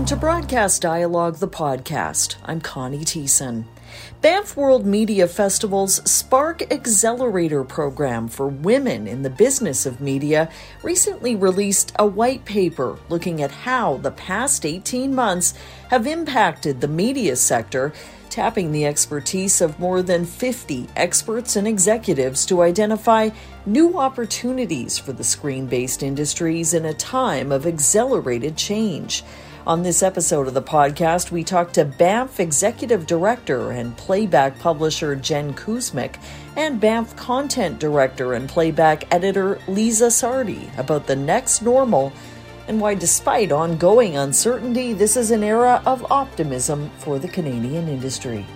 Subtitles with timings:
[0.00, 2.36] Welcome to Broadcast Dialogue, the podcast.
[2.46, 3.66] I'm Connie Thiessen.
[4.22, 10.50] Banff World Media Festival's Spark Accelerator program for women in the business of media
[10.82, 15.52] recently released a white paper looking at how the past 18 months
[15.90, 17.92] have impacted the media sector
[18.30, 23.28] tapping the expertise of more than 50 experts and executives to identify
[23.66, 29.22] new opportunities for the screen based industries in a time of accelerated change.
[29.66, 35.14] On this episode of the podcast, we talk to Banff Executive Director and Playback publisher
[35.14, 36.16] Jenn Kuzmyk
[36.56, 42.10] and Banff Content Director and Playback Editor Liza Sardi about the next normal
[42.68, 48.46] and why, despite ongoing uncertainty, this is an era of optimism for the Canadian industry.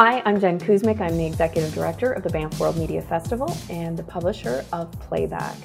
[0.00, 1.00] Hi, I'm Jenn Kuzmyk.
[1.00, 5.56] I'm the Executive Director of the Banff World Media Festival and the publisher of Playback.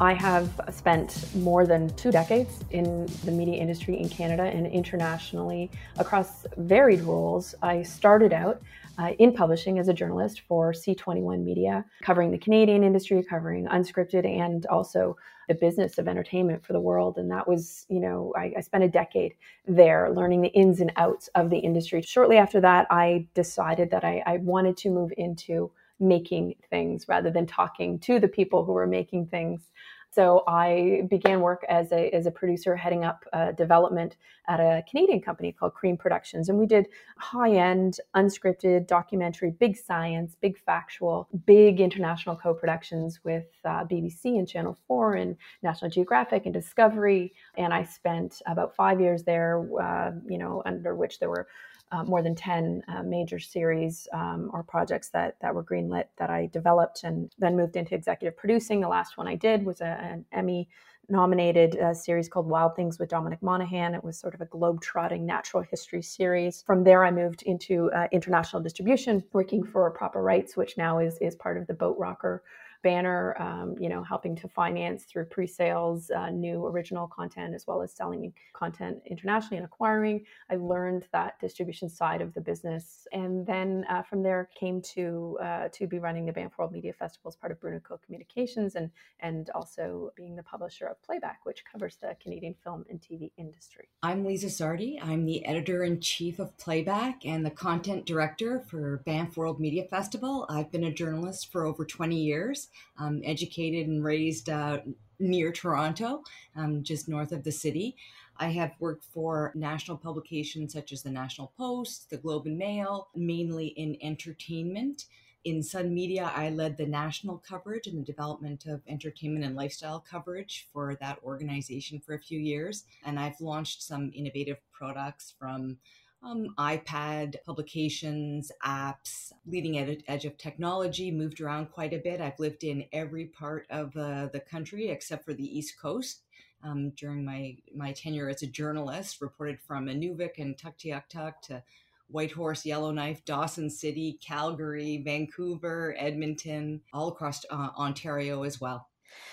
[0.00, 5.68] I have spent more than two decades in the media industry in Canada and internationally
[5.98, 7.56] across varied roles.
[7.60, 8.62] I started out
[9.02, 14.24] uh, in publishing as a journalist for C21 Media, covering the Canadian industry, covering unscripted,
[14.24, 15.16] and also
[15.48, 17.18] the business of entertainment for the world.
[17.18, 19.34] And that was, you know, I, I spent a decade
[19.66, 22.00] there learning the ins and outs of the industry.
[22.02, 27.30] Shortly after that, I decided that I, I wanted to move into making things rather
[27.30, 29.71] than talking to the people who were making things.
[30.12, 34.84] So I began work as a, as a producer heading up uh, development at a
[34.86, 36.50] Canadian company called Cream Productions.
[36.50, 43.20] And we did high end, unscripted, documentary, big science, big factual, big international co productions
[43.24, 47.32] with uh, BBC and Channel 4 and National Geographic and Discovery.
[47.56, 51.48] And I spent about five years there, uh, you know, under which there were
[51.92, 56.30] uh, more than 10 uh, major series um, or projects that, that were greenlit that
[56.30, 58.80] I developed and then moved into executive producing.
[58.80, 60.68] The last one I did was a, an Emmy
[61.08, 63.94] nominated uh, series called Wild Things with Dominic Monaghan.
[63.94, 66.62] It was sort of a globe-trotting natural history series.
[66.62, 71.18] From there, I moved into uh, international distribution, working for Proper Rights, which now is,
[71.20, 72.42] is part of the Boat Rocker
[72.82, 77.82] banner, um, you know, helping to finance through pre-sales uh, new original content as well
[77.82, 80.24] as selling content internationally and acquiring.
[80.50, 85.38] I learned that distribution side of the business, and then uh, from there came to
[85.42, 88.90] uh, to be running the Banff World Media Festival as part of Brunico Communications, and
[89.20, 93.88] and also being the publisher of Playback, which covers the Canadian film and TV industry.
[94.02, 95.00] I'm Liza Sardi.
[95.00, 99.84] I'm the editor in chief of Playback and the content director for Banff World Media
[99.84, 100.46] Festival.
[100.48, 102.68] I've been a journalist for over 20 years
[102.98, 104.78] um, educated and raised uh,
[105.18, 106.22] near Toronto,
[106.56, 107.96] um, just north of the city.
[108.36, 113.08] I have worked for national publications such as the National Post, the Globe and Mail,
[113.14, 115.06] mainly in entertainment.
[115.44, 119.98] In Sun Media, I led the national coverage and the development of entertainment and lifestyle
[119.98, 122.84] coverage for that organization for a few years.
[123.04, 125.78] And I've launched some innovative products from
[126.22, 132.20] um, iPad publications, apps, leading edge of technology, moved around quite a bit.
[132.20, 136.22] I've lived in every part of uh, the country except for the East Coast.
[136.64, 141.62] Um, during my, my tenure as a journalist, reported from Inuvik and Tuktoyaktuk to
[142.08, 148.90] Whitehorse, Yellowknife, Dawson City, Calgary, Vancouver, Edmonton, all across uh, Ontario as well.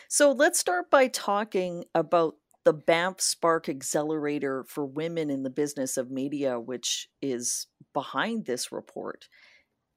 [0.08, 2.36] So let's start by talking about
[2.70, 7.66] the Banff Spark Accelerator for Women in the Business of Media, which is
[7.96, 9.28] behind this report,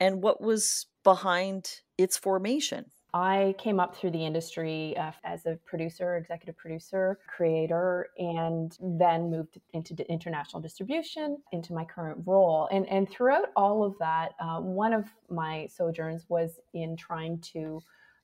[0.00, 2.86] and what was behind its formation.
[3.12, 9.30] I came up through the industry uh, as a producer, executive producer, creator, and then
[9.30, 12.70] moved into international distribution into my current role.
[12.72, 17.82] And, and throughout all of that, uh, one of my sojourns was in trying to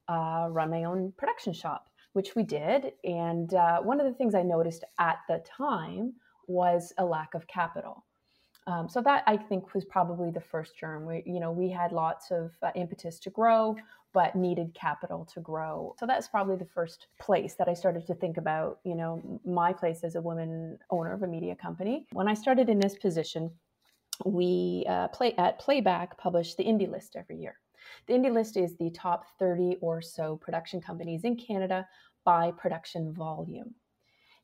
[0.09, 2.93] uh, run my own production shop which we did.
[3.05, 6.15] And uh, one of the things I noticed at the time
[6.47, 8.05] was a lack of capital.
[8.67, 11.07] Um, so that I think was probably the first germ.
[11.07, 13.77] We, you know, we had lots of uh, impetus to grow,
[14.13, 15.95] but needed capital to grow.
[15.99, 19.73] So that's probably the first place that I started to think about, you know, my
[19.73, 22.07] place as a woman owner of a media company.
[22.13, 23.51] When I started in this position,
[24.27, 27.57] we uh, play at Playback published the indie list every year.
[28.07, 31.87] The Indie List is the top 30 or so production companies in Canada
[32.25, 33.75] by production volume.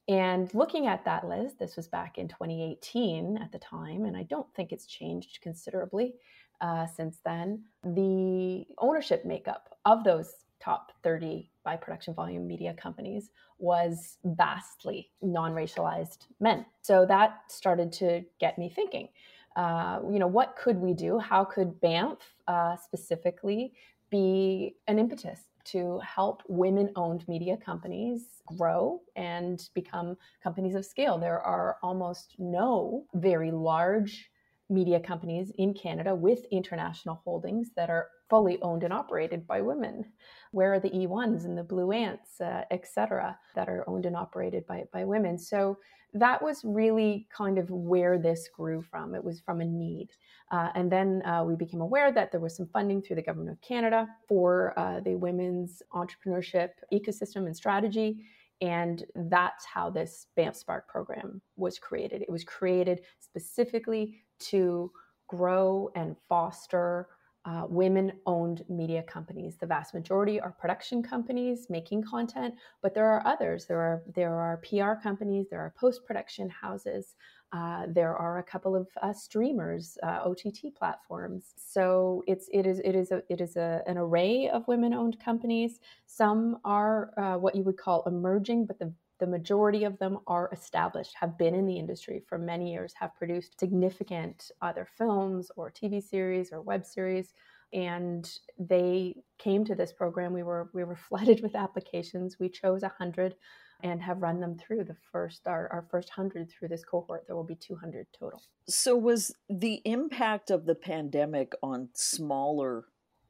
[0.09, 4.25] And looking at that list, this was back in 2018 at the time, and I
[4.25, 6.15] don't think it's changed considerably
[6.61, 7.65] uh, since then.
[7.83, 15.53] The ownership makeup of those top 30 by production volume media companies was vastly non
[15.53, 16.67] racialized men.
[16.83, 19.09] So that started to get me thinking
[19.57, 21.19] uh, you know, what could we do?
[21.19, 22.19] How could Banff
[22.49, 23.73] uh, specifically
[24.11, 31.19] be an impetus to help women owned media companies grow and become companies of scale.
[31.19, 34.31] There are almost no very large
[34.71, 40.05] media companies in Canada with international holdings that are fully owned and operated by women.
[40.53, 44.17] Where are the E1s and the Blue Ants, uh, et cetera, that are owned and
[44.17, 45.39] operated by, by women?
[45.39, 45.79] So
[46.15, 49.15] that was really kind of where this grew from.
[49.15, 50.11] It was from a need.
[50.51, 53.51] Uh, and then uh, we became aware that there was some funding through the Government
[53.51, 58.25] of Canada for uh, the women's entrepreneurship ecosystem and strategy.
[58.61, 62.23] And that's how this Banff Spark program was created.
[62.23, 64.91] It was created specifically to
[65.29, 67.09] grow and foster
[67.47, 69.57] uh, women owned media companies.
[69.59, 73.67] The vast majority are production companies making content, but there are others.
[73.67, 77.17] There are, there are PR companies, there are post production houses,
[77.55, 81.53] uh, there are a couple of uh, streamers, uh, OTT platforms.
[81.57, 85.79] So it's it is it is a, it is a, an array of women-owned companies.
[86.07, 90.51] Some are uh, what you would call emerging, but the the majority of them are
[90.53, 95.71] established, have been in the industry for many years, have produced significant either films or
[95.71, 97.33] TV series or web series.
[97.73, 100.33] And they came to this program.
[100.33, 102.39] We were we were flooded with applications.
[102.39, 103.35] We chose a hundred
[103.83, 107.37] and have run them through the first our, our first 100 through this cohort there
[107.37, 112.85] will be 200 total so was the impact of the pandemic on smaller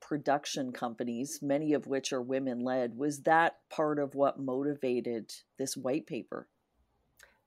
[0.06, 2.97] production companies, many of which are women led.
[2.97, 6.47] Was that part of what motivated this white paper?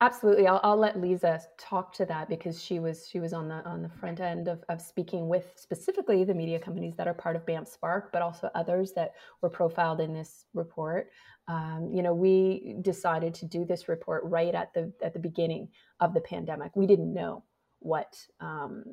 [0.02, 0.46] Absolutely.
[0.46, 3.82] I'll, I'll let Liza talk to that because she was she was on the on
[3.82, 7.46] the front end of, of speaking with specifically the media companies that are part of
[7.48, 11.10] Banff Spark, but also others that were profiled in this report.
[11.48, 15.70] Um, you know, we decided to do this report right at the at the beginning
[16.00, 16.76] of the pandemic.
[16.76, 17.44] We didn't know
[17.80, 18.84] what um,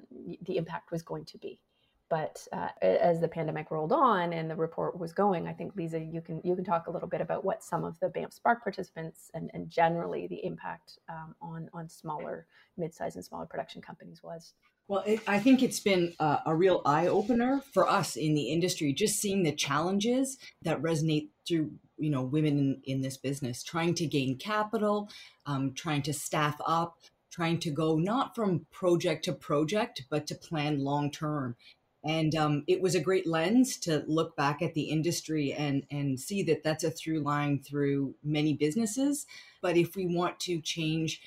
[0.43, 1.61] the impact was going to be
[2.11, 5.99] but uh, as the pandemic rolled on and the report was going, I think Liza,
[6.01, 8.63] you can you can talk a little bit about what some of the Banff Spark
[8.63, 12.47] participants and, and generally the impact um, on on smaller,
[12.77, 14.53] mid-sized and smaller production companies was.
[14.87, 18.53] Well, it, I think it's been a, a real eye opener for us in the
[18.53, 23.63] industry, just seeing the challenges that resonate through you know women in, in this business,
[23.63, 25.09] trying to gain capital,
[25.47, 26.99] um, trying to staff up,
[27.33, 31.57] trying to go not from project to project, but to plan long term
[32.05, 36.21] and um, it was a great lens to look back at the industry and and
[36.21, 39.27] see that that's a through line through many businesses.
[39.63, 41.23] But if we want to change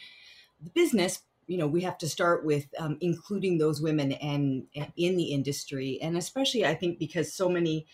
[0.61, 4.91] the business you know we have to start with um, including those women and, and,
[4.97, 5.97] in the industry.
[6.01, 7.87] And especially i think because so many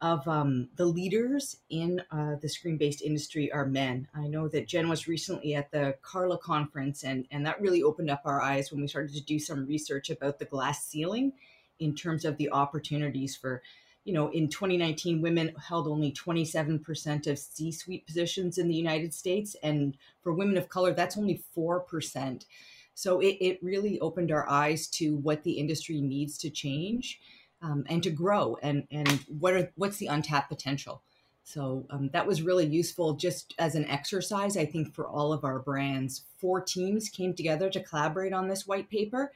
[0.00, 4.06] of um, the leaders in uh, the screen-based industry are men.
[4.14, 8.10] I know that Jenn was recently at the Carla conference, and and that really opened
[8.10, 11.32] up our eyes when we started to do some research about the glass ceiling
[11.78, 13.62] in terms of the opportunities for
[14.04, 19.56] you know in 2019 women held only 27% of c-suite positions in the united states
[19.62, 22.44] and for women of color that's only 4%
[22.94, 27.20] so it, it really opened our eyes to what the industry needs to change
[27.64, 31.02] um, and to grow and and what are what's the untapped potential.
[31.42, 35.44] So um, that was really useful just as an exercise i think for all of
[35.44, 36.22] our brands.
[36.38, 39.32] Four teams came together to collaborate on this white paper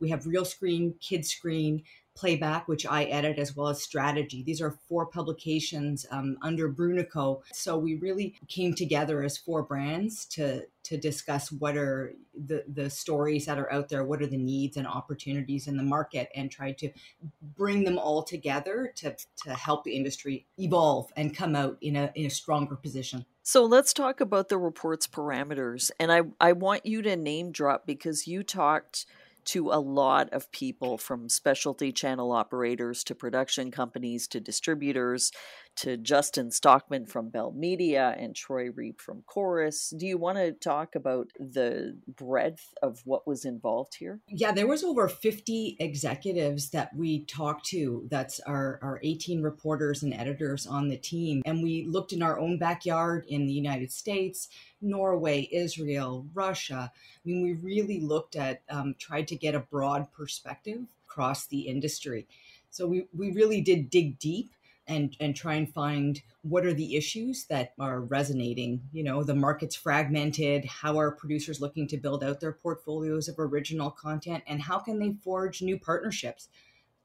[0.00, 1.82] we have Realscreen, Kid Screen,
[2.14, 4.42] Playback, which I edit, as well as Strategy.
[4.42, 7.40] These are four publications um, under Brunico.
[7.54, 12.90] So we really came together as four brands to to discuss what are the the
[12.90, 16.50] stories that are out there, what are the needs and opportunities in the market, and
[16.50, 16.90] try to
[17.56, 22.12] bring them all together to to help the industry evolve and come out in a
[22.14, 23.24] in a stronger position.
[23.42, 27.86] So let's talk about the report's parameters, and I I want you to name drop
[27.86, 29.06] because you talked
[29.46, 35.32] to a lot of people from specialty channel operators to production companies to distributors
[35.76, 39.92] to Justin Stockman from Bell Media and Troy Reeb from Corus.
[39.96, 44.20] Do you want to talk about the breadth of what was involved here?
[44.28, 48.06] Yeah, there was over 50 executives that we talked to.
[48.10, 51.42] That's our, our 18 reporters and editors on the team.
[51.44, 54.48] And we looked in our own backyard in the United States,
[54.80, 56.92] Norway, Israel, Russia.
[56.94, 61.62] I mean, we really looked at, um, tried to get a broad perspective across the
[61.62, 62.26] industry.
[62.70, 64.50] So we, we really did dig deep
[64.88, 69.34] and and try and find what are the issues that are resonating you know the
[69.34, 74.60] market's fragmented how are producers looking to build out their portfolios of original content and
[74.60, 76.48] how can they forge new partnerships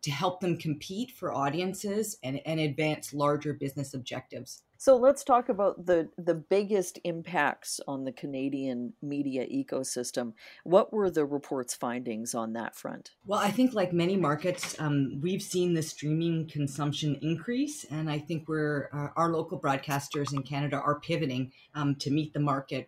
[0.07, 5.49] to help them compete for audiences and, and advance larger business objectives So let's talk
[5.49, 10.31] about the the biggest impacts on the Canadian media ecosystem.
[10.63, 13.11] What were the report's findings on that front?
[13.25, 18.19] Well, I think like many markets, um, we've seen the streaming consumption increase, and I
[18.19, 22.87] think we're uh, our local broadcasters in Canada are pivoting um, to meet the market,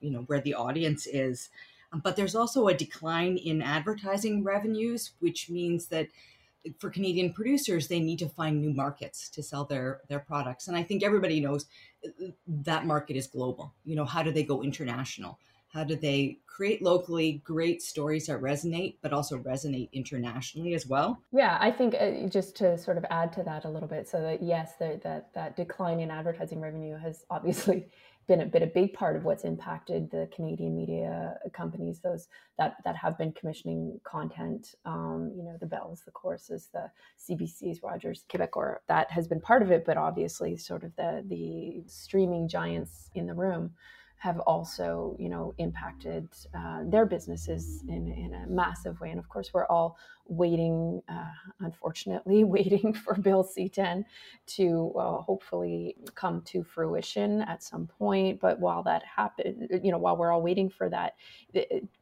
[0.00, 1.50] you know, where the audience is.
[1.92, 6.08] Um, but there's also a decline in advertising revenues, which means that
[6.78, 10.68] for Canadian producers, they need to find new markets to sell their their products.
[10.68, 11.66] And I think everybody knows
[12.04, 13.74] uh, that market is global.
[13.84, 15.38] You know, how do they go international?
[15.68, 21.20] How do they create locally great stories that resonate, but also resonate internationally as well?
[21.32, 24.22] Yeah, I think uh, just to sort of add to that a little bit, so
[24.22, 25.02] that yes, that
[25.34, 27.88] that decline in advertising revenue has obviously
[28.26, 32.28] been a bit a big part of what's impacted the Canadian media companies, those
[32.58, 34.74] that that have been commissioning content.
[34.84, 38.76] Um, you know, the Bells, the Coruses, the CBCs, Rogers, Quebecor.
[38.88, 43.26] That has been part of it, but obviously, sort of the the streaming giants in
[43.26, 43.72] the room
[44.18, 49.10] have also, you know, impacted uh, their businesses in, in a massive way.
[49.10, 51.30] And of course, we're all waiting, uh,
[51.60, 54.04] unfortunately, waiting for Bill C10
[54.46, 58.40] to uh, hopefully come to fruition at some point.
[58.40, 61.14] But while that happens, you know, while we're all waiting for that,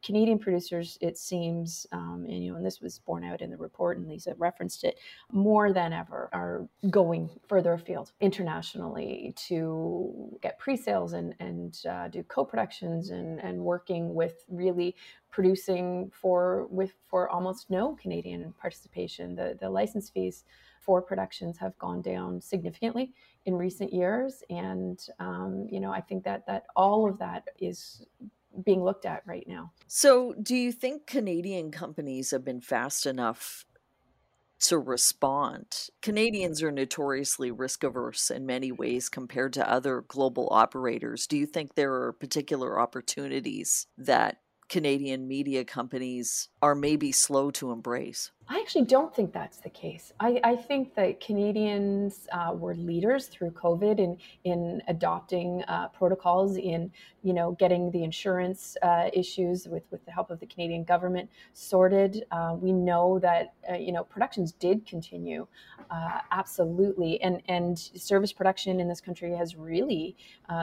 [0.03, 3.57] Canadian producers, it seems, um, and you know, and this was borne out in the
[3.57, 4.99] report, and Lisa referenced it,
[5.31, 12.23] more than ever are going further afield internationally to get pre-sales and and uh, do
[12.23, 14.95] co-productions and and working with really
[15.35, 19.35] producing for with for almost no Canadian participation.
[19.35, 20.45] The the license fees
[20.79, 23.13] for productions have gone down significantly
[23.45, 28.05] in recent years, and um, you know I think that that all of that is
[28.63, 29.73] being looked at right now.
[29.87, 33.65] So, do you think Canadian companies have been fast enough
[34.57, 35.89] to respond.
[36.01, 41.27] Canadians are notoriously risk averse in many ways compared to other global operators.
[41.27, 44.37] Do you think there are particular opportunities that
[44.69, 48.31] Canadian media companies are maybe slow to embrace?
[48.47, 50.13] I actually don't think that's the case.
[50.19, 56.57] I, I think that Canadians uh, were leaders through COVID in in adopting uh, protocols,
[56.57, 56.91] in
[57.23, 61.27] you know getting the insurance uh, issues with with the help of the Canadian government
[61.53, 62.25] sorted.
[62.29, 65.47] Uh, we know that uh, you know productions did continue,
[65.89, 70.15] uh, absolutely, and and service production in this country has really.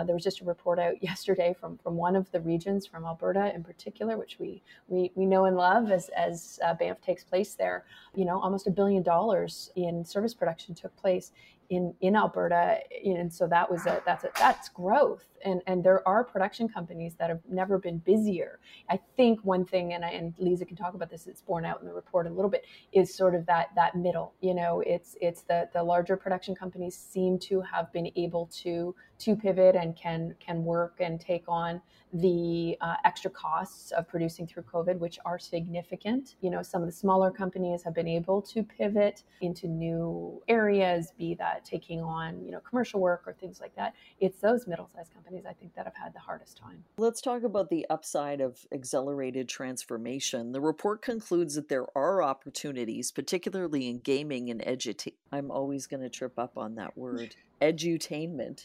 [0.07, 3.53] there was just a report out yesterday from from one of the regions, from Alberta
[3.53, 7.72] in particular, which we we we know and love as as Banff takes place there
[7.73, 7.85] there.
[8.15, 11.33] You know, almost a billion dollars in service production took place
[11.73, 15.25] in in Alberta, and so that was a that's a, that's growth.
[15.43, 18.61] And and there are production companies that have never been busier.
[18.91, 21.27] I think one thing, and I, and Lisa can talk about this.
[21.27, 22.67] It's borne out in the report a little bit.
[22.93, 24.35] Is sort of that that middle.
[24.43, 28.95] You know, it's it's the the larger production companies seem to have been able to
[29.21, 31.81] to pivot and can can work and take on
[32.13, 36.37] the uh, extra costs of producing through COVID, which are significant.
[36.43, 41.13] You know, some of the smaller companies have been able to pivot into new areas,
[41.17, 43.95] be that taking on, you know, commercial work or things like that.
[44.21, 46.85] It's those middle sized companies, I think, that have had the hardest time.
[46.97, 50.53] Let's talk about the upside of accelerated transformation.
[50.53, 55.15] The report concludes that there are opportunities, particularly in gaming and edutainment.
[55.31, 58.65] I'm always going to trip up on that word edutainment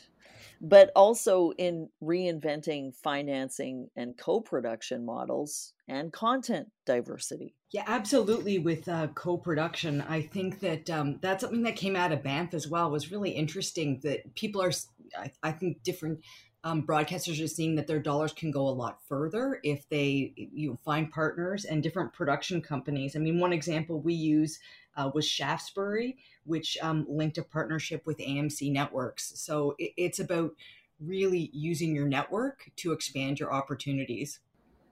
[0.61, 7.55] but also in reinventing financing and co-production models and content diversity.
[7.71, 8.59] Yeah, absolutely.
[8.59, 12.67] With uh, co-production, I think that um, that's something that came out of Banff as
[12.67, 12.89] well.
[12.89, 14.71] Was really interesting that people are.
[15.17, 16.19] I, I think different
[16.63, 20.69] um, broadcasters are seeing that their dollars can go a lot further if they you
[20.69, 23.15] know, find partners and different production companies.
[23.15, 24.59] I mean, one example we use
[24.97, 29.39] uh, was Shaftesbury, which um, linked a partnership with AMC Networks.
[29.39, 30.51] So it, it's about
[30.99, 34.39] really using your network to expand your opportunities.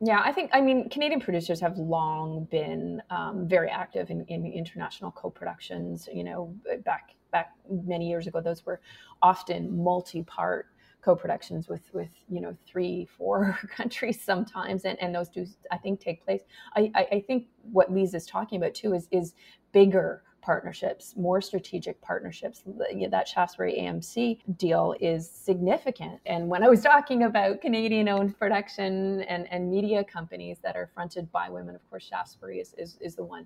[0.02, 4.46] Yeah, I think, I mean, Canadian producers have long been um, very active in, in
[4.46, 6.08] international co productions.
[6.14, 8.82] You know, back back many years ago, those were
[9.22, 10.68] often multi part
[11.06, 16.00] co-productions with with you know three four countries sometimes and, and those do i think
[16.00, 16.42] take place
[16.76, 19.36] I, I, I think what liza's talking about too is is
[19.76, 22.64] bigger partnerships, more strategic partnerships.
[23.10, 26.22] That Shaftesbury AMC deal is significant.
[26.26, 30.90] And when I was talking about Canadian owned production and, and media companies that are
[30.94, 33.46] fronted by women, of course, Shaftesbury is, is, is the one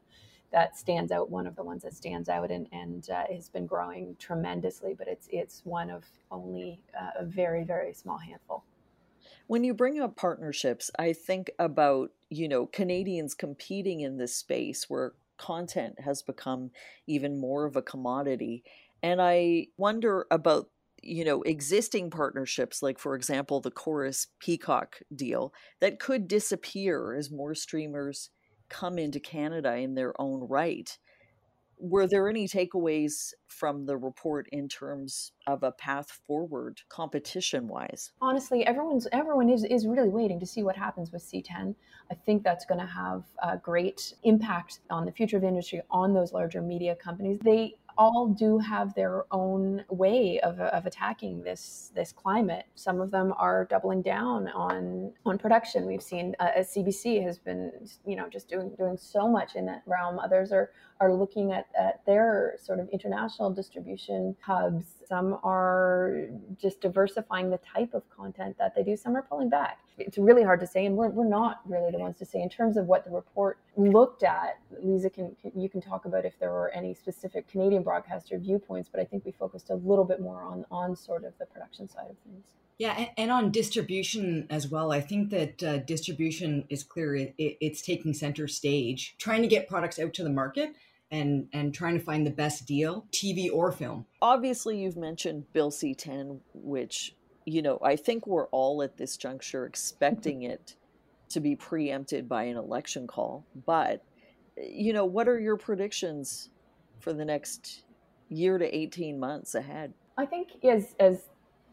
[0.52, 3.66] that stands out, one of the ones that stands out and, and uh, has been
[3.66, 8.64] growing tremendously, but it's, it's one of only uh, a very, very small handful.
[9.48, 14.90] When you bring up partnerships, I think about, you know, Canadians competing in this space
[14.90, 16.70] where content has become
[17.08, 18.64] even more of a commodity.
[19.02, 20.70] And I wonder about
[21.02, 27.32] you know existing partnerships like for example the Corus Peacock deal that could disappear as
[27.32, 28.32] more streamers
[28.68, 30.98] come into Canada in their own right
[31.80, 38.12] were there any takeaways from the report in terms of a path forward competition wise
[38.22, 41.74] honestly everyone's everyone is is really waiting to see what happens with c10
[42.12, 45.82] i think that's going to have a great impact on the future of the industry
[45.90, 47.40] on those larger media companies.
[47.44, 52.66] They all do have their own way of, of attacking this this climate.
[52.76, 55.86] Some of them are doubling down on on production.
[55.86, 57.72] We've seen uh, CBC has been
[58.06, 60.18] you know just doing doing so much in that realm.
[60.18, 64.86] Others are are looking at, at their sort of international distribution hubs.
[65.08, 66.28] Some are
[66.62, 68.98] just diversifying the type of content that they do.
[68.98, 69.80] Some are pulling back.
[69.98, 72.50] It's really hard to say, and we're, we're not really the ones to say in
[72.50, 74.60] terms of what the report looked at.
[74.84, 78.90] Liza, can, can you can talk about if there were any specific Canadian broadcaster viewpoints,
[78.92, 81.88] but I think we focused a little bit more on on sort of the production
[81.88, 82.46] side of things.
[82.78, 84.92] Yeah, and, and on distribution as well.
[84.92, 87.16] I think that uh, distribution is clear.
[87.16, 90.76] It, it's taking center stage, trying to get products out to the market
[91.12, 94.06] and and trying to find the best deal, TV or film.
[94.22, 99.66] Obviously, you've mentioned Bill C10, which you know I think we're all at this juncture
[99.66, 100.76] expecting it
[101.30, 103.46] to be preempted by an election call.
[103.66, 104.04] But
[104.62, 106.50] you know, what are your predictions
[107.00, 107.84] for the next
[108.30, 109.94] year to 18 months ahead?
[110.18, 111.30] I think as as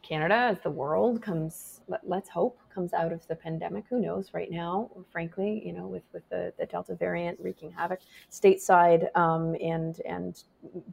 [0.06, 3.84] Canada, as the world comes, let, us hope, comes out of the pandemic.
[3.90, 7.98] Who knows right now, frankly, you know, with, with the, the Delta variant wreaking havoc
[8.30, 10.44] stateside um, and, and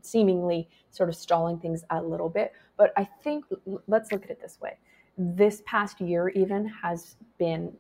[0.02, 2.54] seemingly sort of stalling things a little bit.
[2.76, 3.46] But I think,
[3.86, 4.80] let's look at it this way.
[5.16, 7.72] This past year, even, has been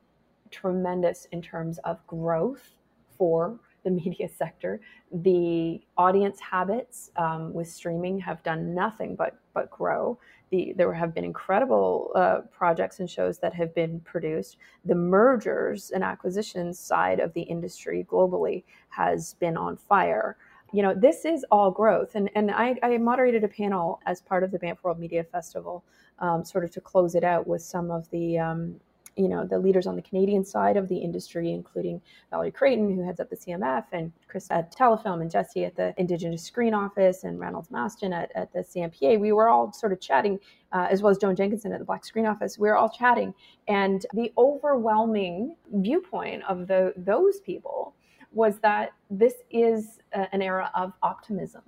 [0.51, 2.73] tremendous in terms of growth
[3.17, 4.79] for the media sector.
[5.11, 10.17] The audience habits um, with streaming have done nothing but but grow.
[10.49, 14.57] The, there have been incredible uh, projects and shows that have been produced.
[14.85, 20.37] The mergers and acquisitions side of the industry globally has been on fire.
[20.71, 22.15] You know, this is all growth.
[22.15, 25.83] And, and I, I moderated a panel as part of the Banff World Media Festival,
[26.19, 28.79] um, sort of to close it out with some of the um,
[29.15, 33.03] you know the leaders on the Canadian side of the industry, including Valerie Creighton, who
[33.03, 37.23] heads up the CMF, and Chris at Telefilm, and Jesse at the Indigenous Screen Office,
[37.23, 39.19] and Reynolds Mastin at, at the CMPA.
[39.19, 40.39] We were all sort of chatting,
[40.71, 42.57] uh, as well as Joan Jenkinson at the Black Screen Office.
[42.57, 43.33] We were all chatting,
[43.67, 47.95] and the overwhelming viewpoint of the those people
[48.31, 51.61] was that this is a, an era of optimism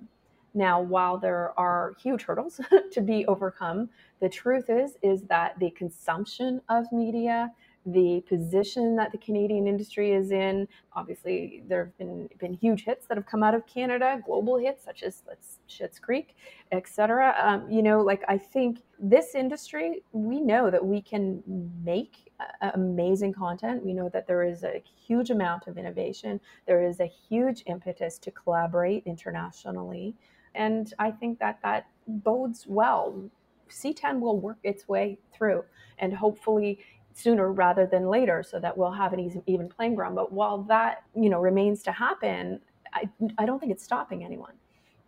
[0.56, 2.60] now, while there are huge hurdles
[2.92, 7.52] to be overcome, the truth is is that the consumption of media,
[7.84, 13.06] the position that the Canadian industry is in, obviously there have been been huge hits
[13.06, 16.36] that have come out of Canada, global hits such as let's Schitt's Creek,
[16.72, 17.34] etc.
[17.42, 21.42] Um, you know, like I think this industry, we know that we can
[21.84, 22.26] make
[22.74, 23.84] amazing content.
[23.84, 26.40] We know that there is a huge amount of innovation.
[26.66, 30.14] There is a huge impetus to collaborate internationally.
[30.54, 33.30] And I think that that bodes well.
[33.70, 35.64] C10 will work its way through
[35.98, 36.78] and hopefully
[37.14, 40.14] sooner rather than later so that we'll have an even playing ground.
[40.14, 42.60] But while that, you know, remains to happen,
[42.92, 44.52] I, I don't think it's stopping anyone.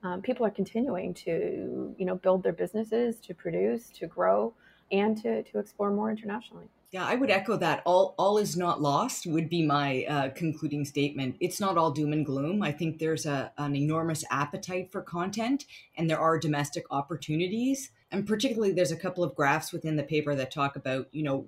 [0.03, 4.55] Um, people are continuing to, you know, build their businesses, to produce, to grow,
[4.91, 6.69] and to, to explore more internationally.
[6.91, 7.83] Yeah, I would echo that.
[7.85, 11.37] All all is not lost would be my uh, concluding statement.
[11.39, 12.63] It's not all doom and gloom.
[12.63, 15.67] I think there's a an enormous appetite for content,
[15.99, 17.91] and there are domestic opportunities.
[18.11, 21.47] And particularly, there's a couple of graphs within the paper that talk about you know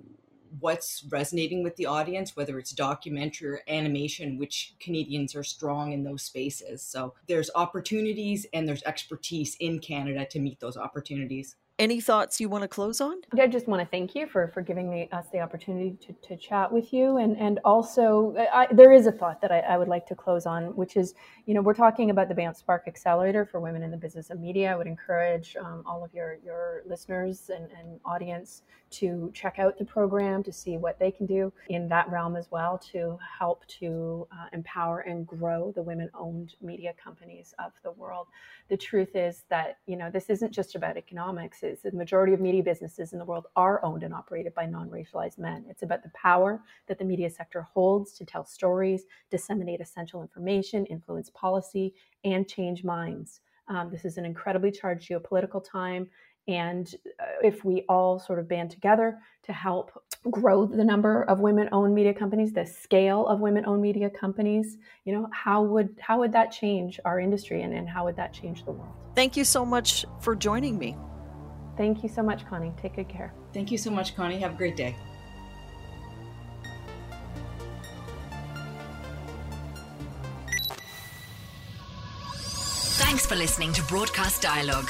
[0.59, 6.03] what's resonating with the audience, whether it's documentary or animation, which Canadians are strong in
[6.03, 6.81] those spaces.
[6.81, 11.55] So there's opportunities and there's expertise in Canada to meet those opportunities.
[11.81, 13.21] Any thoughts you want to close on?
[13.39, 16.37] I just want to thank you for, for giving me us the opportunity to, to
[16.37, 17.17] chat with you.
[17.17, 20.45] And, and also, I, there is a thought that I, I, would like to close
[20.45, 21.15] on, which is,
[21.47, 24.39] you know, we're talking about the Banff Spark Accelerator for Women in the Business of
[24.39, 24.71] Media.
[24.71, 29.77] I would encourage um, all of your, your listeners and, and audience to check out
[29.77, 33.65] the program to see what they can do in that realm as well to help
[33.67, 38.27] to uh, empower and grow the women owned media companies of the world.
[38.69, 42.63] The truth is that, you know, this isn't just about economics the majority of media
[42.63, 45.65] businesses in the world are owned and operated by non racialized men.
[45.69, 50.85] It's about the power that the media sector holds to tell stories, disseminate essential information,
[50.87, 53.41] influence policy, and change minds.
[53.67, 56.09] Um, this is an incredibly charged geopolitical time.
[56.51, 61.39] And uh, if we all sort of band together to help grow the number of
[61.39, 66.33] women-owned media companies, the scale of women-owned media companies, you know, how would how would
[66.33, 68.93] that change our industry and, and how would that change the world?
[69.15, 70.97] Thank you so much for joining me.
[71.77, 72.73] Thank you so much, Connie.
[72.81, 73.33] Take good care.
[73.53, 74.39] Thank you so much, Connie.
[74.39, 74.95] Have a great day.
[83.03, 84.89] Thanks for listening to Broadcast Dialogue.